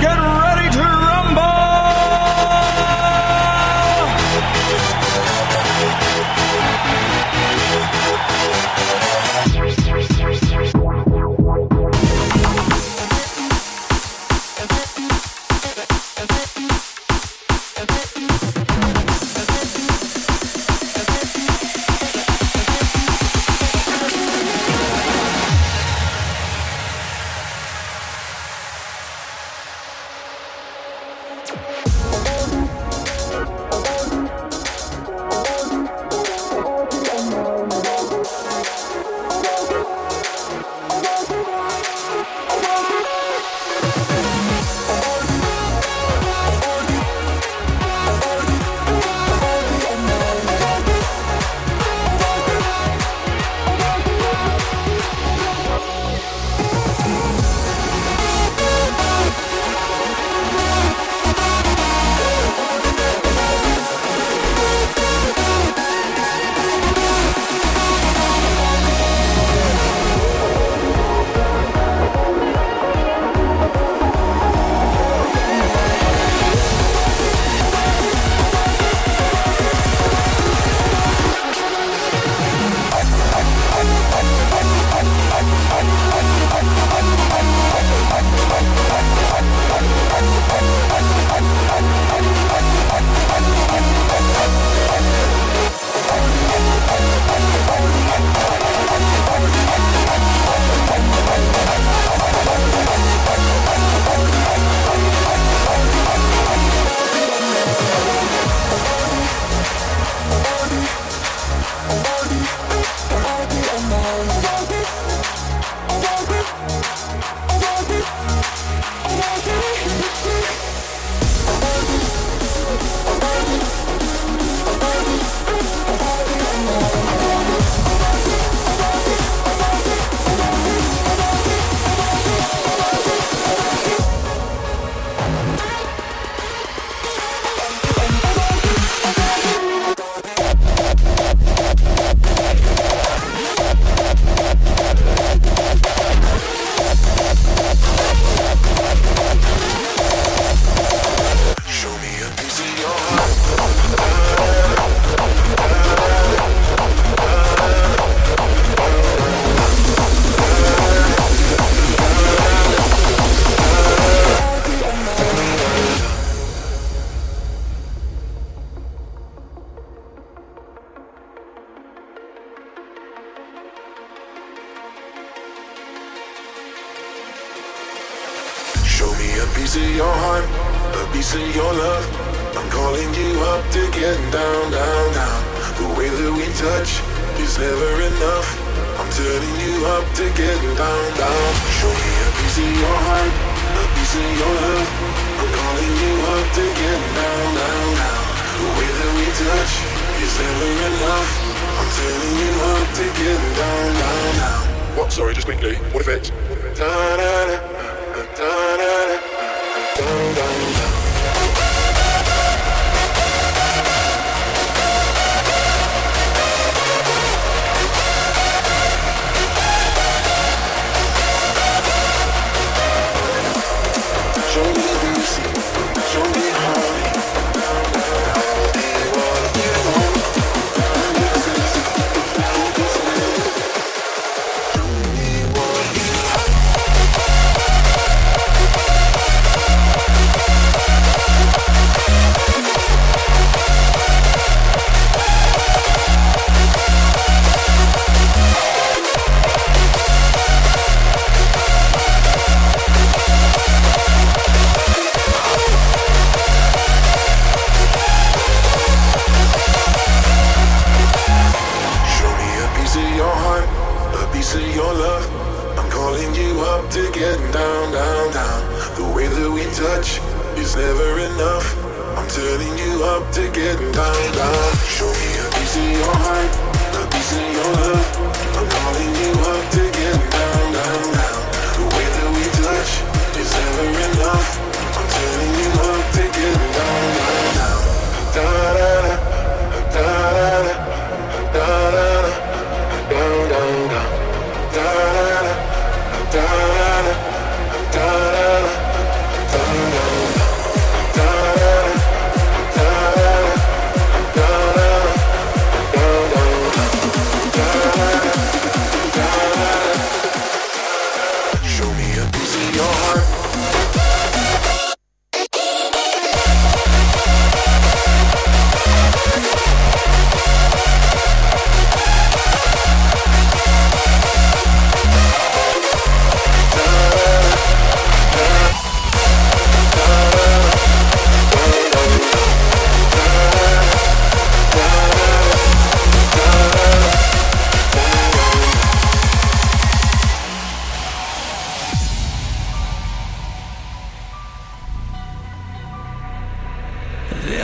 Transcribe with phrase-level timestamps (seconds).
[0.00, 0.37] get ready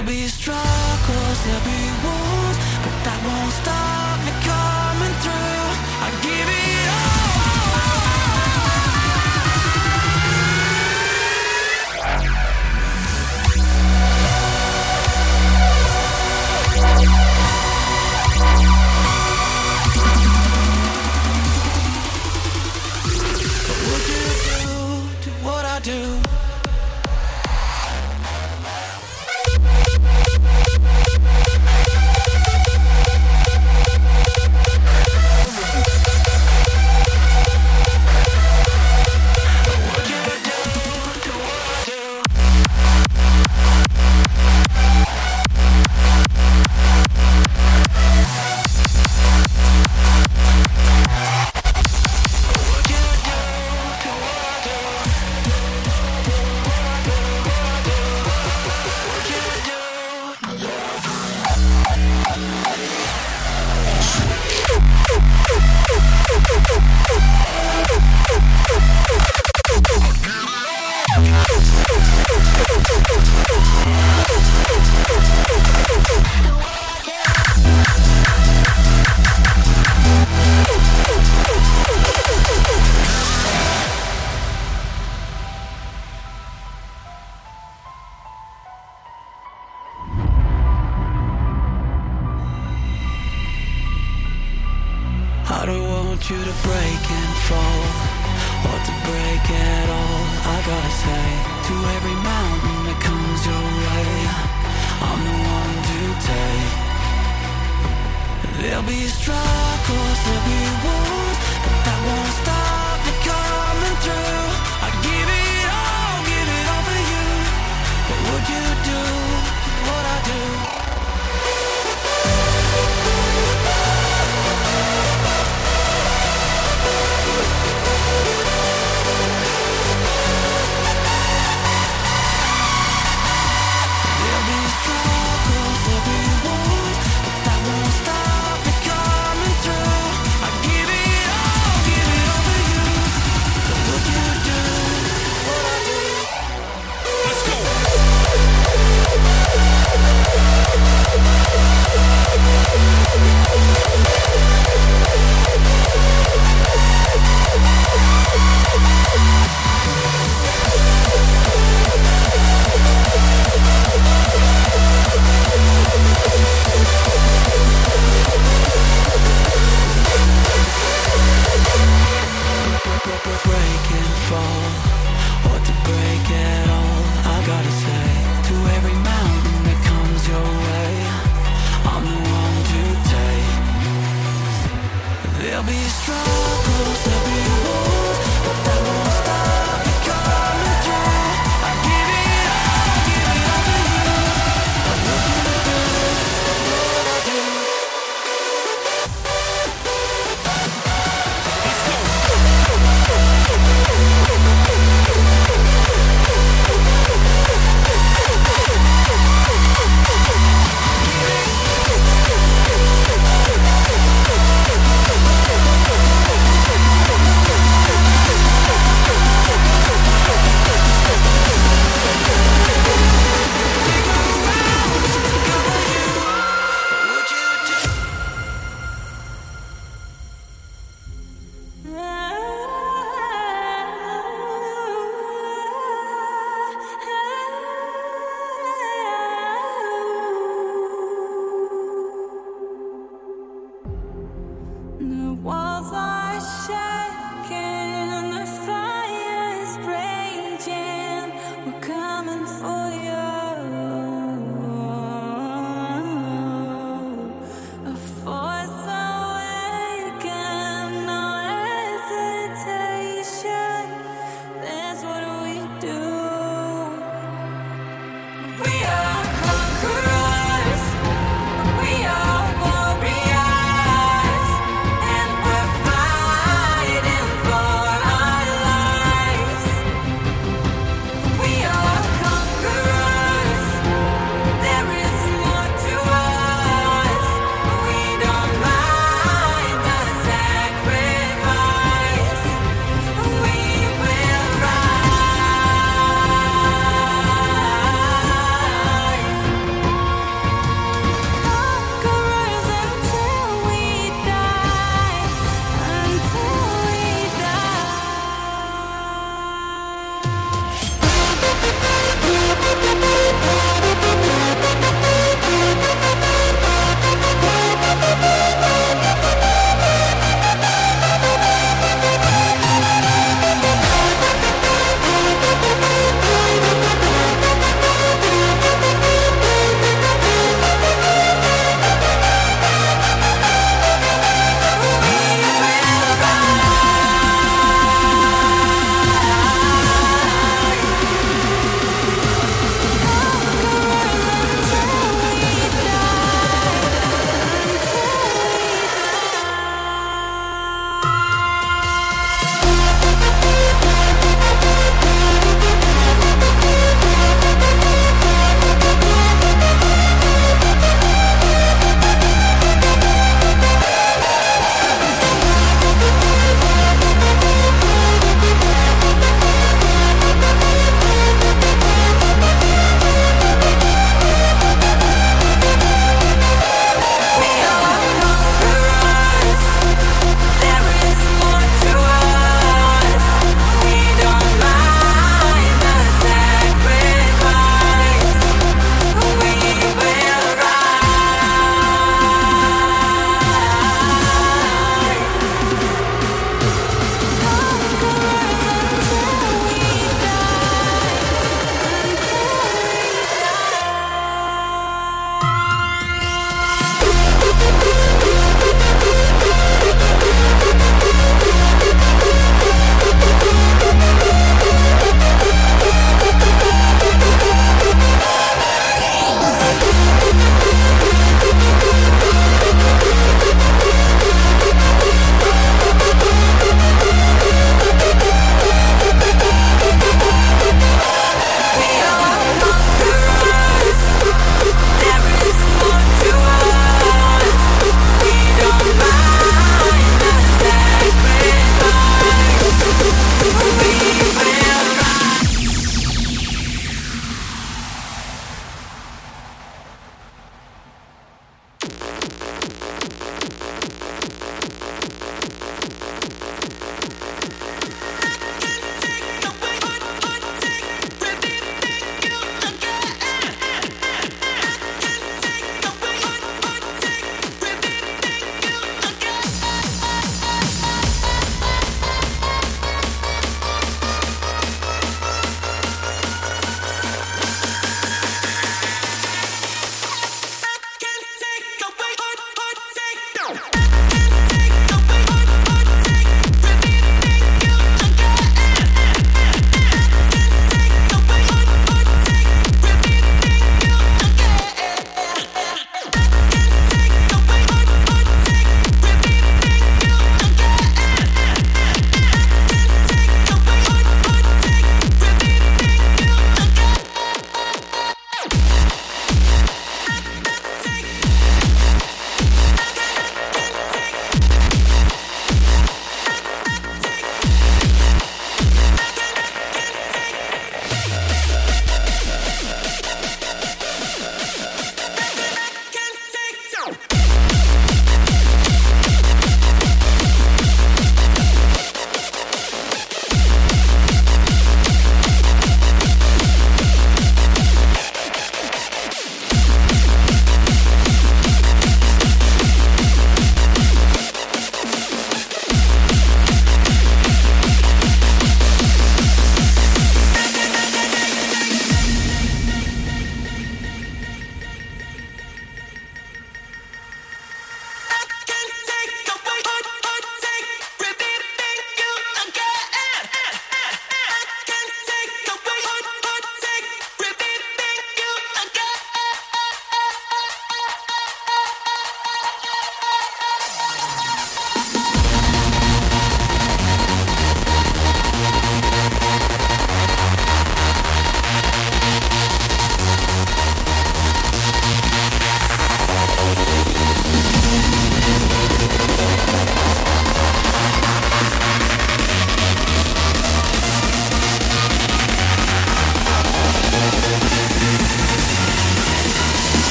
[0.00, 4.49] There'll be struggles, there'll be wounds, but that won't stop me.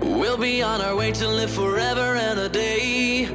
[0.00, 3.28] We'll be on our way to live forever and a day.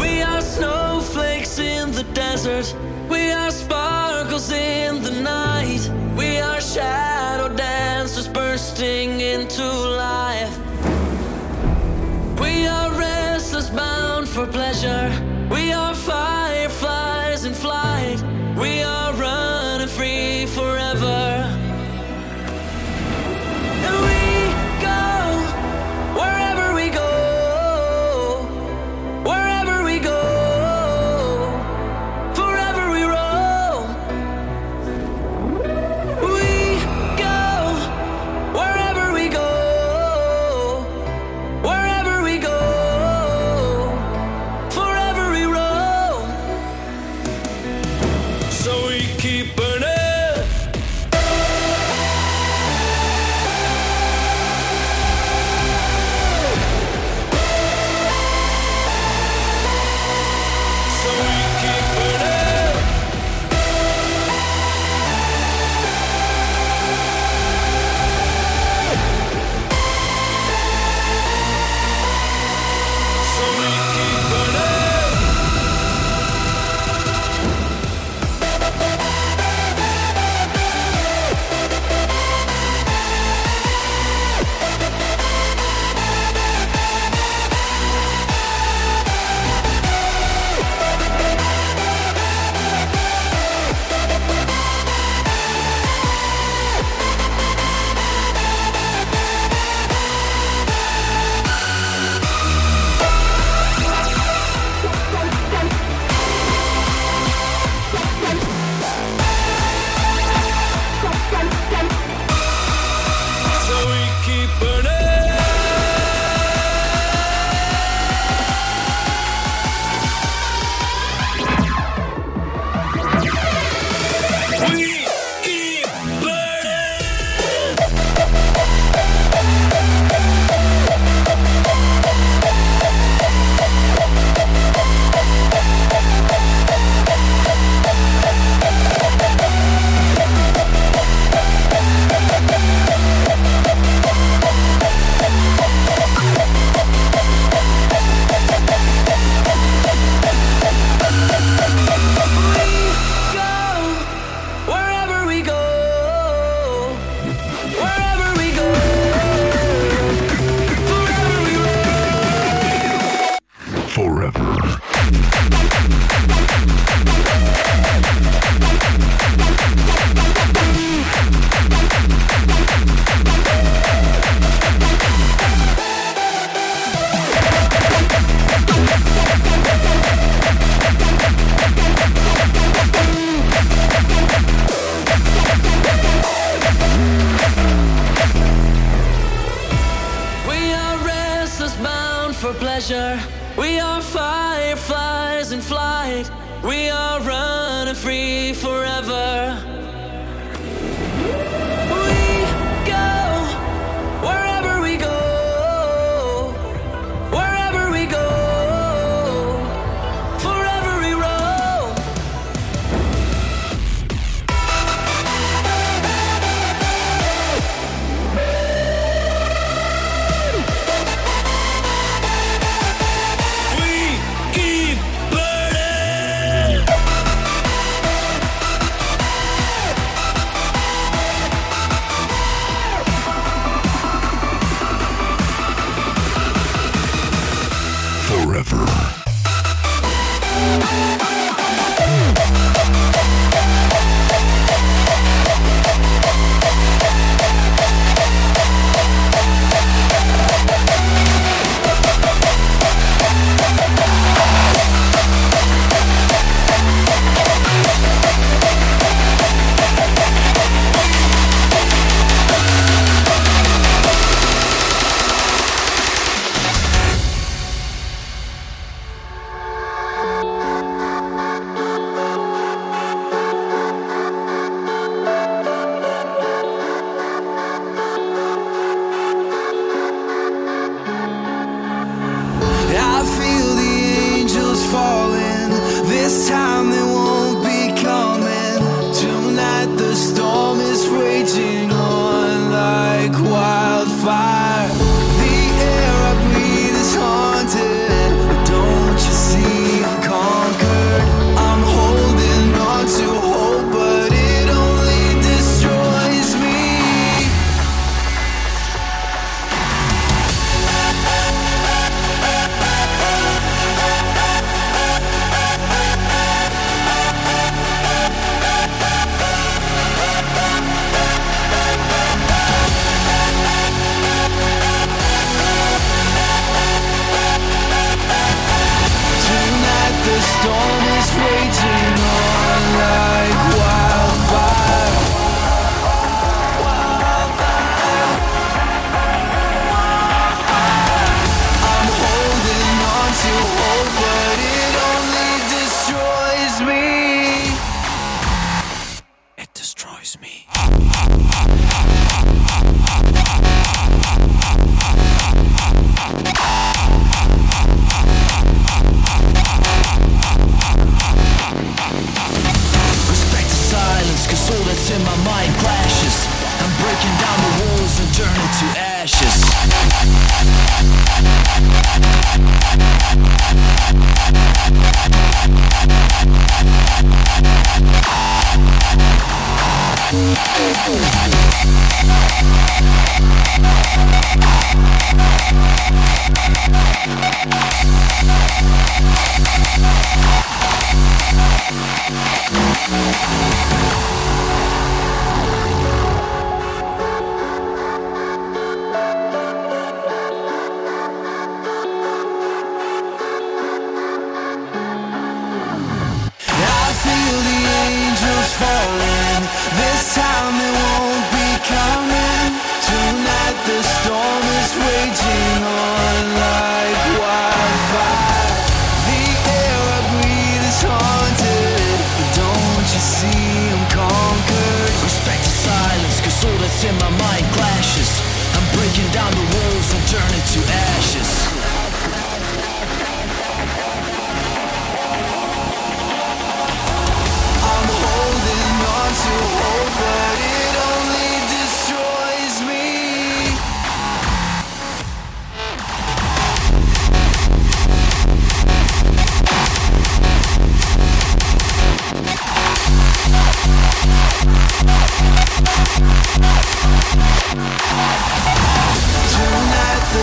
[0.00, 2.74] We are snowflakes in the desert.
[3.08, 5.90] We are sparkles in the night.
[6.16, 10.56] We are shadow dancers bursting into life.
[12.40, 15.10] We are restless, bound for pleasure.
[15.50, 18.22] We are fireflies in flight.
[18.56, 21.37] We are running free forever.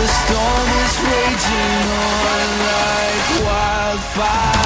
[0.06, 1.90] The storm is raging
[2.30, 4.56] on like wildfire.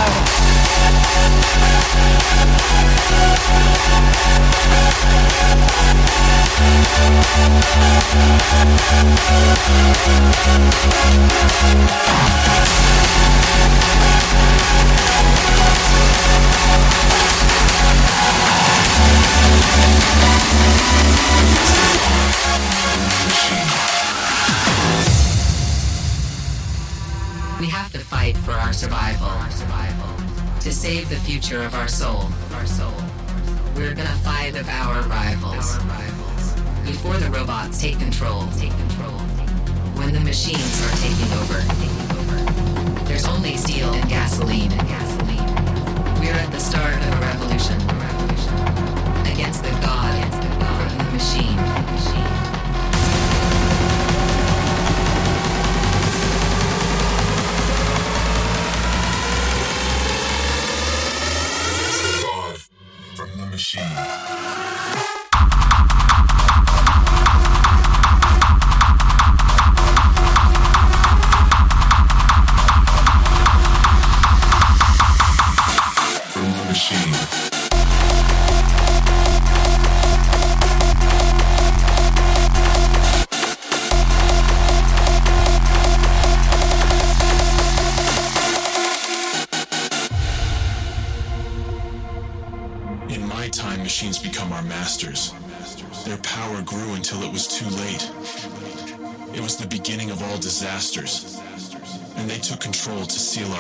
[27.61, 29.29] We have to fight for our survival.
[30.61, 32.25] To save the future of our soul.
[32.55, 32.95] Our soul.
[33.77, 35.77] We're gonna fight of our rivals.
[36.87, 38.49] Before the robots take control.
[38.57, 39.13] Take control.
[40.01, 43.05] When the machines are taking over.
[43.05, 44.71] There's only steel and gasoline.
[44.89, 45.55] Gasoline.
[46.19, 47.77] We're at the start of a revolution.
[49.31, 52.50] Against the god from the machine.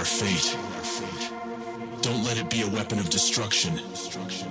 [0.00, 0.56] Our fate.
[2.00, 3.78] Don't let it be a weapon of destruction.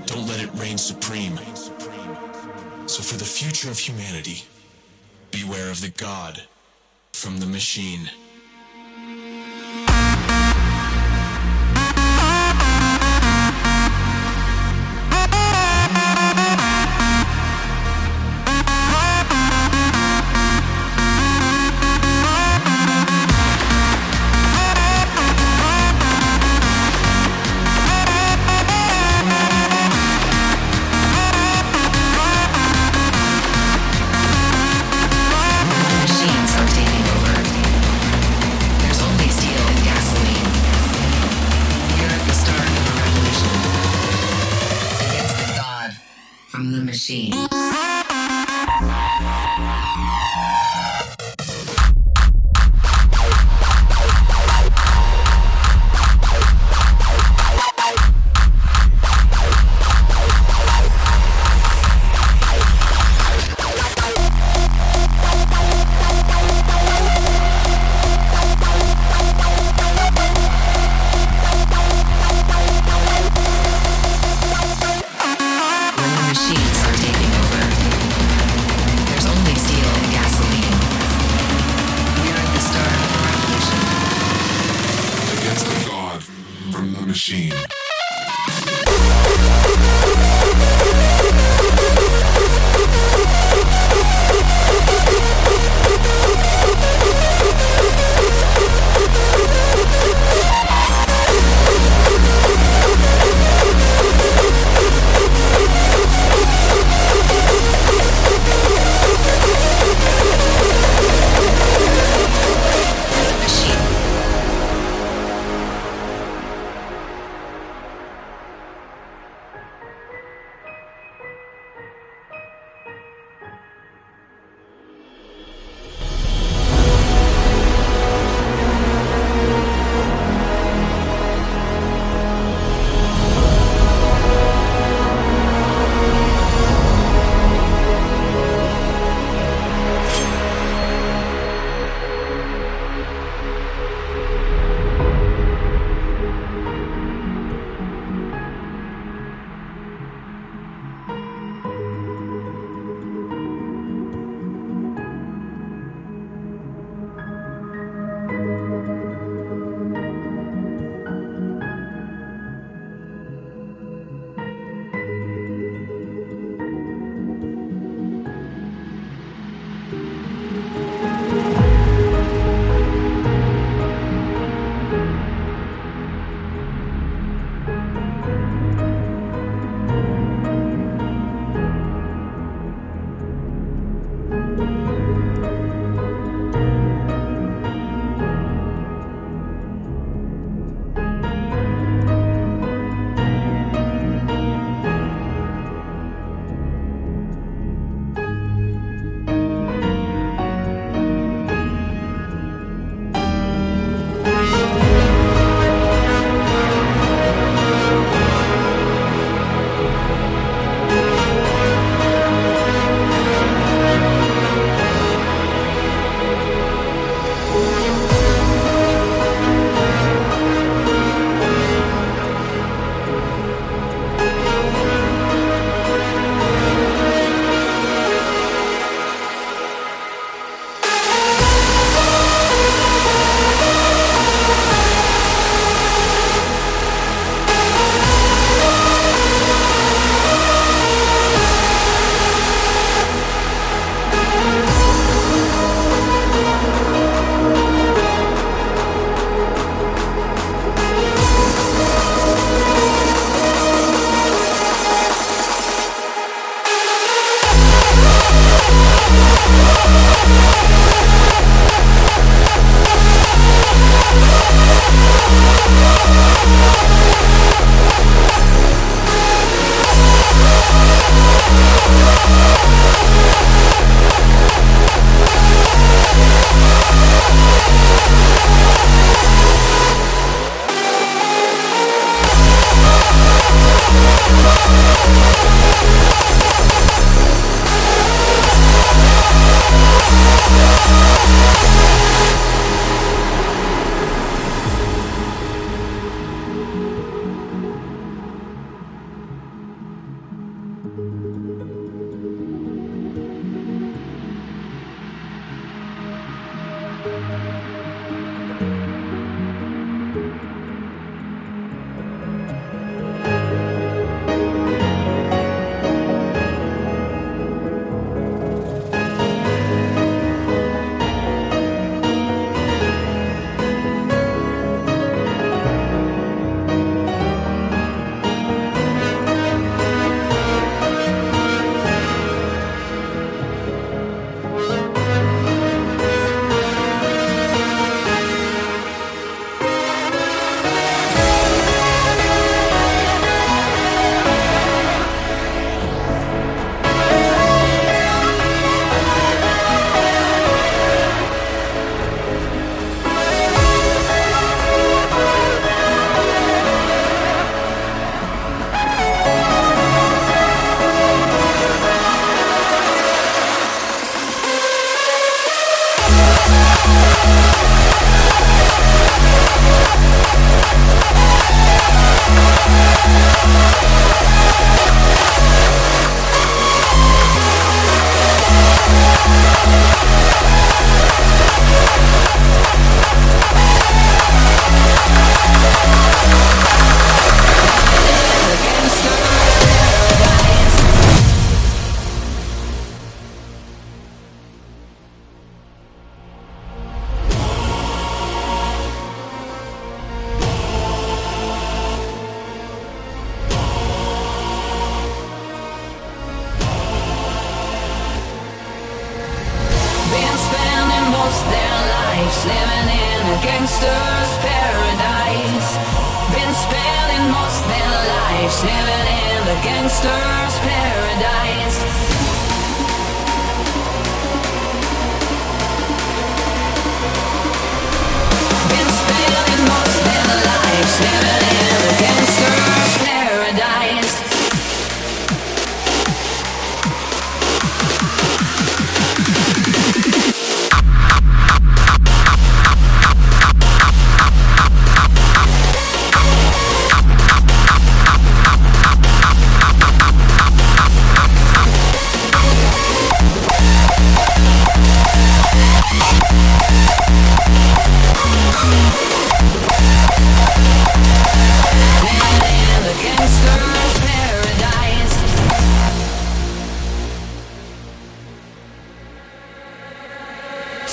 [0.06, 1.38] Don't let it reign supreme.
[2.86, 4.44] So for the future of humanity,
[5.32, 6.44] beware of the god
[7.14, 8.12] from the machine.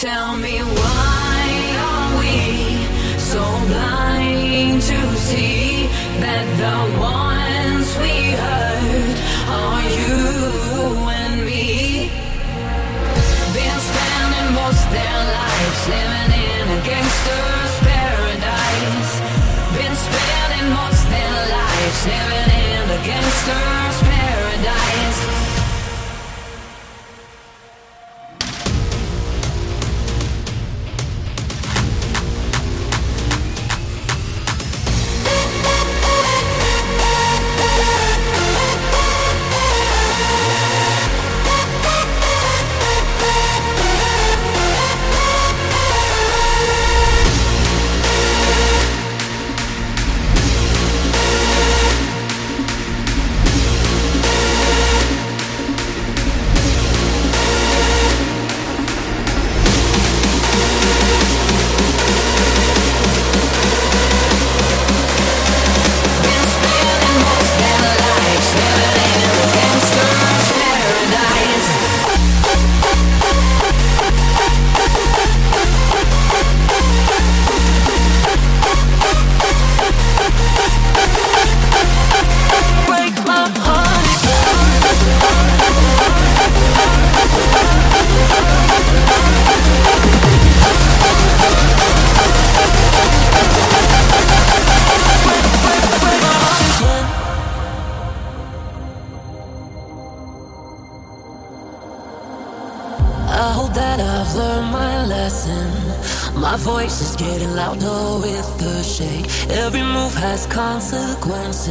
[0.01, 1.49] Tell me why
[1.89, 2.85] are we
[3.19, 5.89] so blind to see
[6.21, 9.17] that the ones we hurt
[9.49, 12.13] are you and me?
[13.57, 19.13] Been spending most their lives living in a gangster's paradise.
[19.81, 25.36] Been spending most their lives living in a gangster's paradise.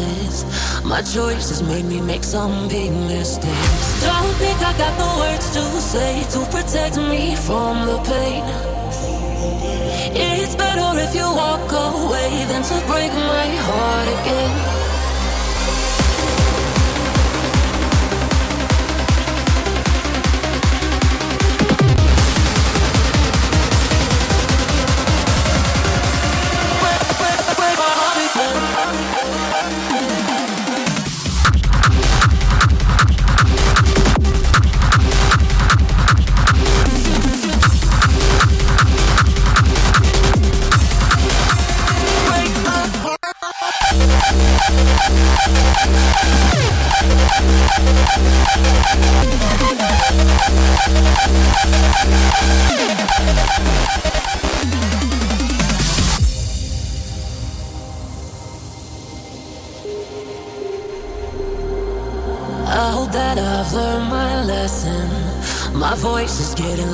[0.05, 0.83] Consequences.
[0.83, 4.01] My choices made me make some big mistakes.
[4.01, 8.43] Don't think I got the words to say to protect me from the pain.
[10.17, 14.84] It's better if you walk away than to break my heart again.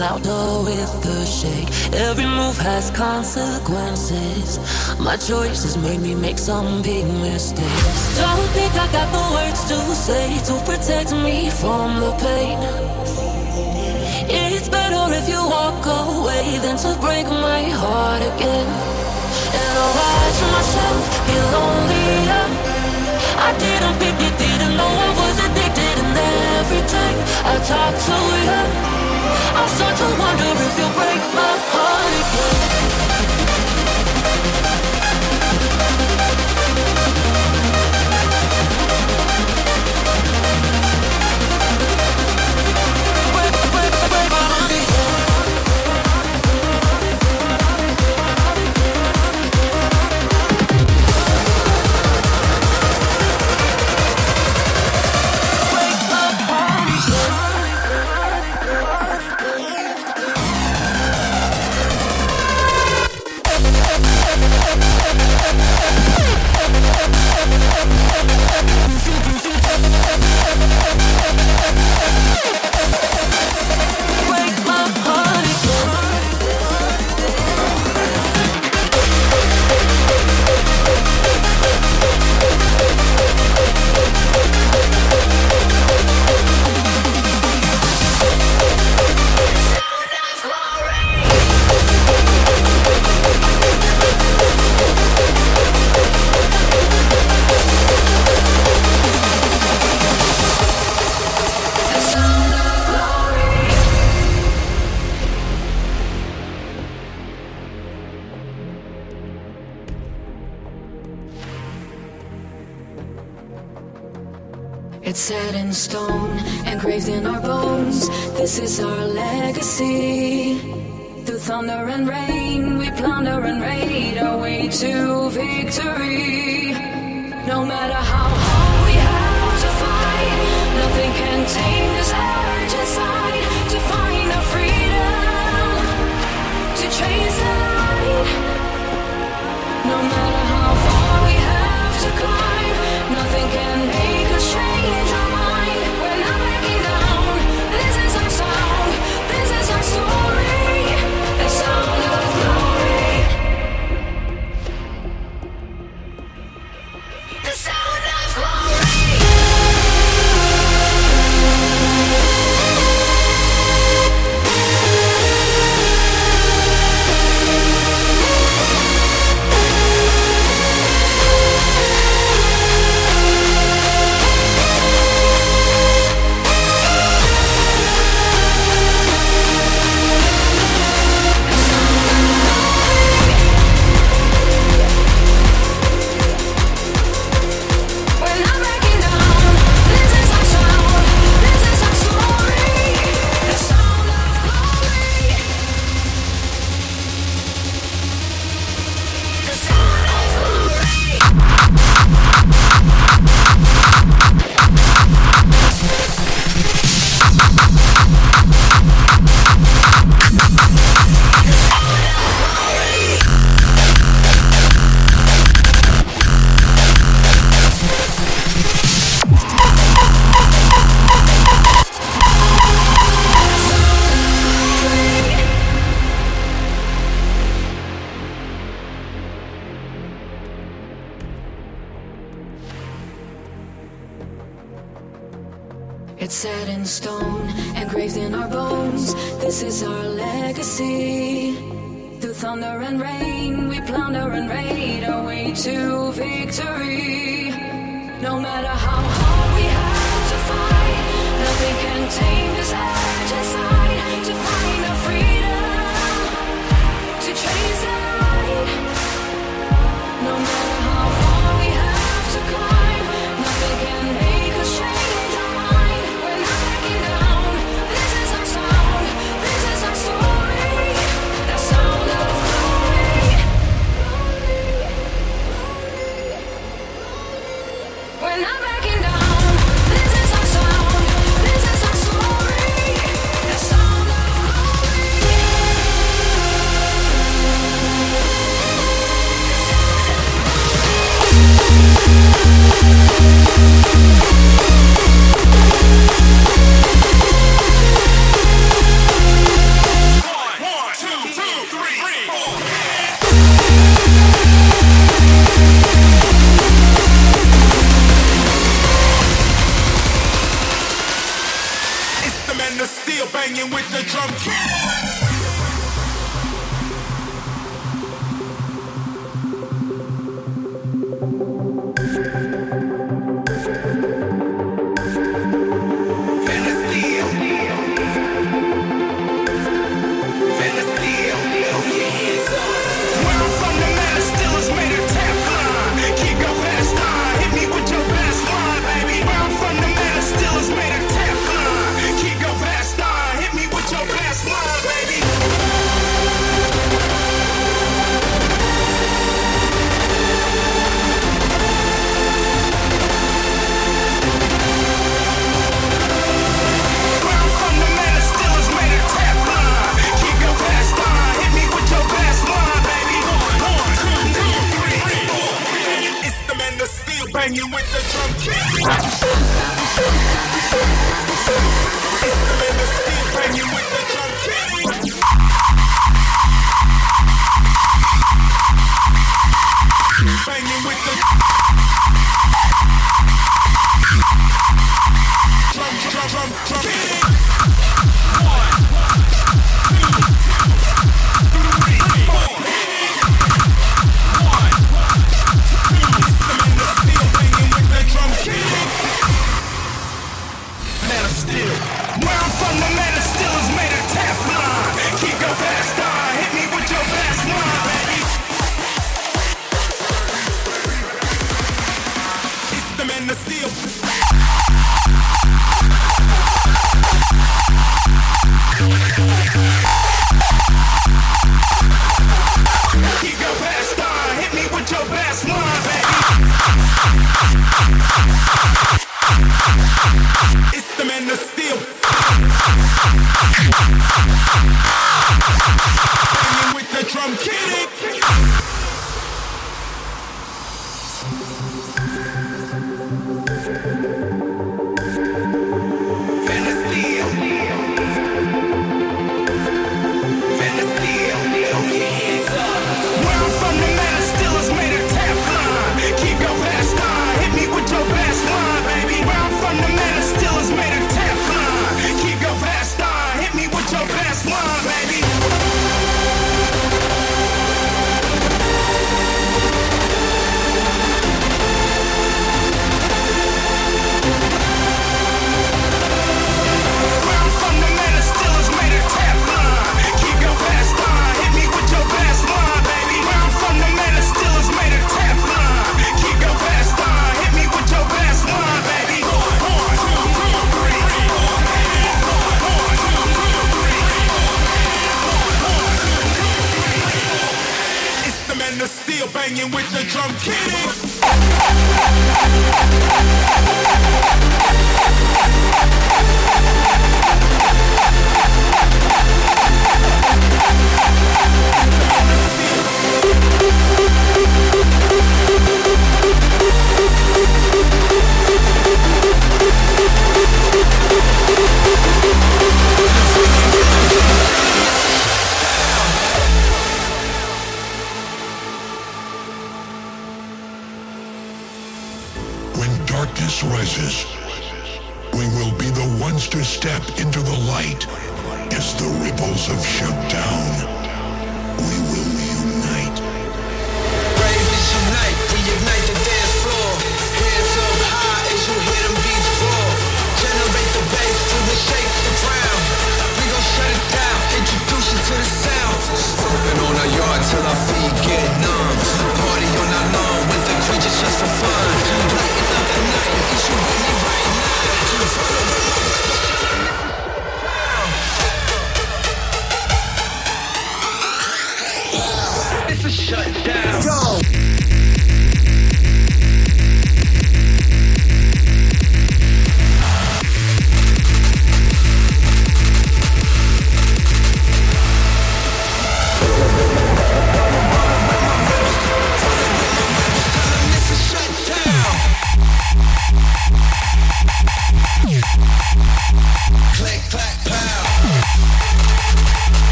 [0.00, 1.68] Louder with the shake.
[1.92, 4.58] Every move has consequences.
[4.98, 8.16] My choices made me make some big mistakes.
[8.16, 9.76] Don't think I got the words to
[10.06, 12.58] say to protect me from the pain.
[14.32, 18.68] It's better if you walk away than to break my heart again.
[19.60, 22.46] And I'll watch myself get lonelier.
[23.48, 26.16] I didn't pick it, didn't know I was addicted, and
[26.56, 27.18] every time
[27.52, 28.16] I talk to
[28.48, 29.09] you,
[29.60, 32.89] I start to wonder if you'll break my heart again.